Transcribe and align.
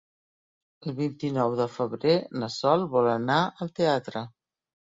El 0.87 0.95
vint-i-nou 0.99 1.53
de 1.59 1.67
febrer 1.75 2.15
na 2.45 2.51
Sol 2.57 2.89
vol 2.97 3.13
anar 3.15 3.39
al 3.67 3.73
teatre. 3.83 4.27